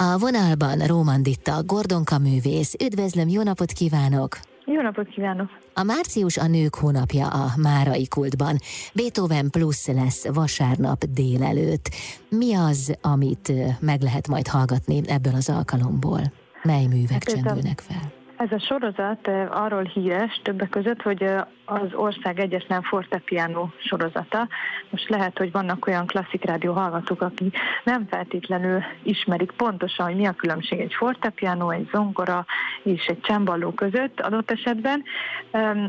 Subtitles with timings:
[0.00, 2.74] A vonalban Róman Ditta, Gordonka művész.
[2.84, 4.38] Üdvözlöm, jó napot kívánok!
[4.64, 5.48] Jó napot kívánok!
[5.74, 8.58] A március a nők hónapja a Márai kultban.
[8.94, 11.90] Beethoven plusz lesz vasárnap délelőtt.
[12.28, 16.20] Mi az, amit meg lehet majd hallgatni ebből az alkalomból?
[16.62, 18.17] Mely művek hát csendülnek fel?
[18.38, 21.24] Ez a sorozat arról híres többek között, hogy
[21.64, 24.48] az ország egyetlen fortepiano sorozata.
[24.90, 30.26] Most lehet, hogy vannak olyan klasszik rádió hallgatók, akik nem feltétlenül ismerik pontosan, hogy mi
[30.26, 32.44] a különbség egy fortepiano, egy zongora
[32.82, 35.02] és egy csembaló között adott esetben,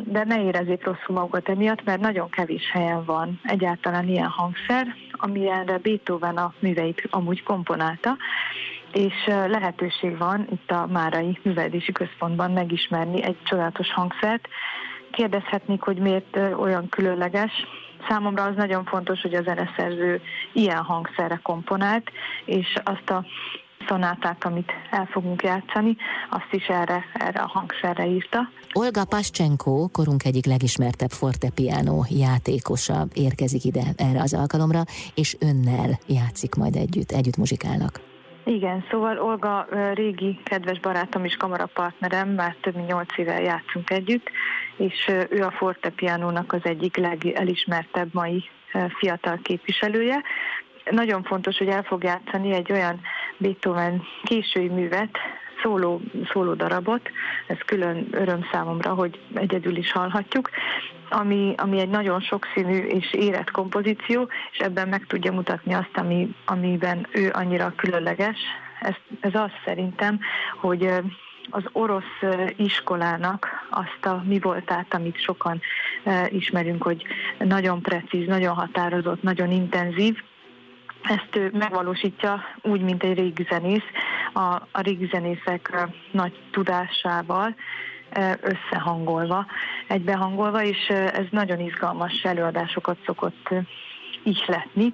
[0.03, 5.77] de ne érezzék rosszul magukat emiatt, mert nagyon kevés helyen van egyáltalán ilyen hangszer, amilyenre
[5.77, 8.17] Beethoven a műveit amúgy komponálta,
[8.93, 14.47] és lehetőség van itt a Márai Művelési Központban megismerni egy csodálatos hangszert.
[15.11, 17.51] Kérdezhetnék, hogy miért olyan különleges.
[18.09, 20.21] Számomra az nagyon fontos, hogy a zeneszerző
[20.53, 22.11] ilyen hangszerre komponált,
[22.45, 23.25] és azt a
[23.87, 25.95] szonátát, amit el fogunk játszani,
[26.29, 28.49] azt is erre, erre a hangszerre írta.
[28.73, 34.81] Olga Paschenko, korunk egyik legismertebb fortepiano játékosa érkezik ide erre az alkalomra,
[35.15, 38.08] és önnel játszik majd együtt, együtt muzsikálnak.
[38.43, 44.31] Igen, szóval Olga régi kedves barátom és kamarapartnerem, már több mint nyolc éve játszunk együtt,
[44.77, 48.49] és ő a fortepianónak az egyik legelismertebb mai
[48.97, 50.23] fiatal képviselője.
[50.89, 53.01] Nagyon fontos, hogy el fog játszani egy olyan
[53.37, 55.17] Beethoven késői művet,
[55.61, 57.11] szóló, szóló darabot,
[57.47, 60.49] ez külön öröm számomra, hogy egyedül is hallhatjuk,
[61.09, 66.35] ami, ami egy nagyon sokszínű és érett kompozíció, és ebben meg tudja mutatni azt, ami,
[66.45, 68.37] amiben ő annyira különleges.
[68.79, 70.19] Ez, ez az szerintem,
[70.59, 70.89] hogy
[71.49, 72.19] az orosz
[72.55, 75.61] iskolának azt a mi voltát, amit sokan
[76.29, 77.03] ismerünk, hogy
[77.37, 80.21] nagyon precíz, nagyon határozott, nagyon intenzív,
[81.03, 83.83] ezt ő megvalósítja úgy, mint egy régi zenész,
[84.33, 87.55] a, a régi zenészek nagy tudásával,
[88.41, 89.45] összehangolva,
[89.87, 93.49] egybehangolva, és ez nagyon izgalmas előadásokat szokott
[94.23, 94.93] ihletni.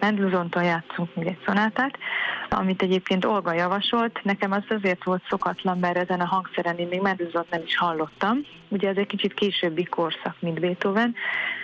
[0.00, 1.98] Mendelssohn-tól játszunk még egy szonátát,
[2.50, 4.20] amit egyébként Olga javasolt.
[4.22, 8.40] Nekem az azért volt szokatlan, mert ezen a hangszeren én még Mendelssohn nem is hallottam.
[8.68, 11.14] Ugye ez egy kicsit későbbi korszak, mint Beethoven,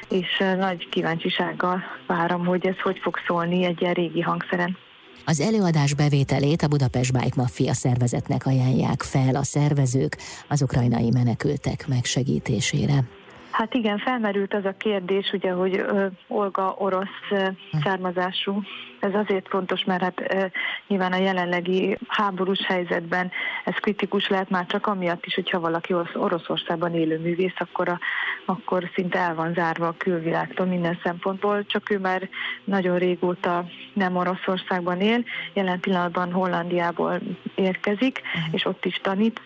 [0.08, 4.76] és nagy kíváncsisággal várom, hogy ez hogy fog szólni egy ilyen régi hangszeren.
[5.24, 10.16] Az előadás bevételét a Budapest Bike Mafia szervezetnek ajánlják fel a szervezők
[10.48, 13.04] az ukrajnai menekültek megsegítésére.
[13.52, 17.46] Hát igen, felmerült az a kérdés, ugye, hogy ö, Olga orosz ö,
[17.82, 18.62] származású.
[19.00, 20.46] Ez azért fontos, mert hát ö,
[20.86, 23.30] nyilván a jelenlegi háborús helyzetben
[23.64, 27.98] ez kritikus lehet már csak amiatt is, hogyha valaki orosz, Oroszországban élő művész, akkor, a,
[28.44, 32.28] akkor szinte el van zárva a külvilágtól minden szempontból, csak ő már
[32.64, 37.20] nagyon régóta nem Oroszországban él, jelen pillanatban Hollandiából
[37.54, 38.54] érkezik, uh-huh.
[38.54, 39.40] és ott is tanít,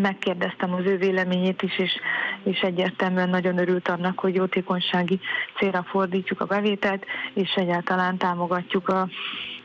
[0.00, 2.00] megkérdeztem az ő véleményét is, és,
[2.48, 5.20] és egyértelműen nagyon örült annak, hogy jótékonysági
[5.58, 7.04] célra fordítjuk a bevételt,
[7.34, 9.08] és egyáltalán támogatjuk a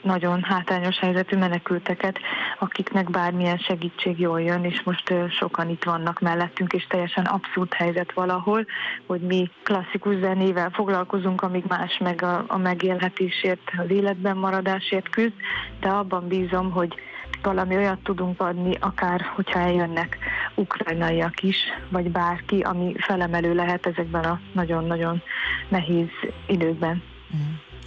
[0.01, 2.19] nagyon hátrányos helyzetű menekülteket,
[2.59, 8.13] akiknek bármilyen segítség jól jön, és most sokan itt vannak mellettünk, és teljesen abszurd helyzet
[8.13, 8.66] valahol,
[9.05, 15.33] hogy mi klasszikus zenével foglalkozunk, amíg más meg a, a megélhetésért, az életben maradásért küzd,
[15.79, 16.95] de abban bízom, hogy
[17.43, 20.17] valami olyat tudunk adni, akár hogyha eljönnek
[20.56, 21.58] ukrajnaiak is,
[21.90, 25.22] vagy bárki, ami felemelő lehet ezekben a nagyon-nagyon
[25.69, 26.09] nehéz
[26.47, 27.02] időkben.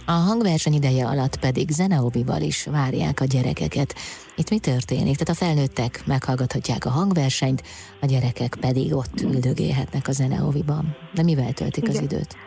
[0.05, 3.95] A hangverseny ideje alatt pedig Zeneobival is várják a gyerekeket.
[4.35, 5.17] Itt mi történik?
[5.17, 7.63] Tehát a felnőttek meghallgathatják a hangversenyt,
[8.01, 10.95] a gyerekek pedig ott üldögélhetnek a Zeneoviban.
[11.13, 11.95] De mivel töltik Igen.
[11.95, 12.46] az időt?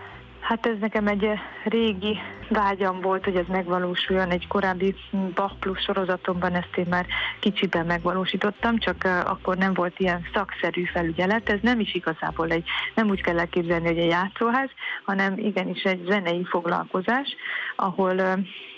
[0.51, 1.29] Hát ez nekem egy
[1.65, 2.19] régi
[2.49, 4.31] vágyam volt, hogy ez megvalósuljon.
[4.31, 4.95] Egy korábbi
[5.35, 7.07] Bach Plus sorozatomban ezt én már
[7.41, 11.49] kicsiben megvalósítottam, csak akkor nem volt ilyen szakszerű felügyelet.
[11.49, 14.71] Ez nem is igazából egy, nem úgy kell elképzelni, hogy egy játszóház,
[15.05, 17.37] hanem igenis egy zenei foglalkozás,
[17.77, 18.21] ahol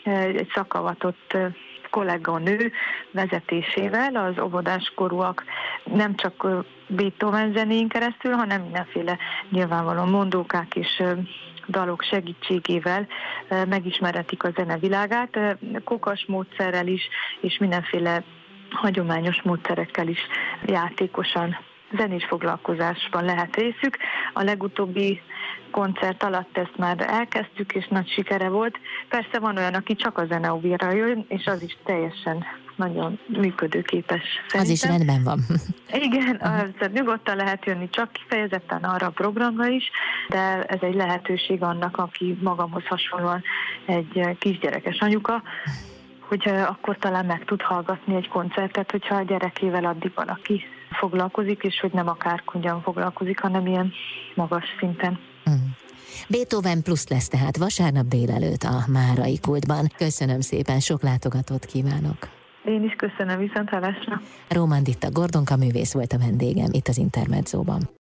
[0.05, 1.37] egy szakavatott
[1.91, 2.72] kolléganő
[3.11, 5.44] vezetésével az óvodás korúak
[5.85, 6.47] nem csak
[6.97, 9.19] Beethoven zenén keresztül, hanem mindenféle
[9.50, 11.03] nyilvánvaló mondókák és
[11.69, 13.06] dalok segítségével
[13.69, 15.39] megismerhetik a zenevilágát,
[15.85, 17.09] kokas módszerrel is,
[17.41, 18.23] és mindenféle
[18.71, 20.21] hagyományos módszerekkel is
[20.67, 21.56] játékosan
[21.97, 23.97] zenés foglalkozásban lehet részük.
[24.33, 25.21] A legutóbbi
[25.71, 28.79] koncert alatt ezt már elkezdtük, és nagy sikere volt.
[29.09, 32.45] Persze van olyan, aki csak a zeneóvira jön, és az is teljesen
[32.82, 34.23] nagyon működőképes.
[34.49, 34.61] Szerintem.
[34.61, 35.40] Az is rendben van.
[36.06, 39.90] Igen, az, nyugodtan lehet jönni csak kifejezetten arra a programra is,
[40.29, 43.43] de ez egy lehetőség annak, aki magamhoz hasonlóan
[43.87, 45.43] egy kisgyerekes anyuka,
[46.29, 51.81] hogy akkor talán meg tud hallgatni egy koncertet, hogyha a gyerekével addig valaki foglalkozik, és
[51.81, 53.93] hogy nem akárhogyan foglalkozik, hanem ilyen
[54.35, 55.19] magas szinten.
[55.50, 55.55] Mm.
[56.28, 59.93] Beethoven plusz lesz tehát vasárnap délelőtt a Márai kultban.
[59.96, 62.42] Köszönöm szépen, sok látogatót kívánok!
[62.64, 64.20] Én is köszönöm, viszont hallásra.
[64.49, 67.88] Rómán Ditta Gordonka művész volt a vendégem itt az Intermedzóban.